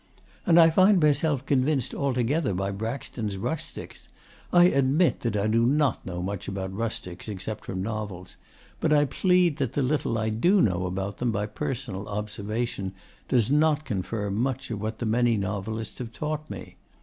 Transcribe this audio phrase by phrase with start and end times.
[0.47, 4.09] And I find myself convinced altogether by Braxton's rustics.
[4.51, 8.35] I admit that I do not know much about rustics, except from novels.
[8.79, 12.93] But I plead that the little I do know about them by personal observation
[13.27, 16.77] does not confirm much of what the many novelists have taught me.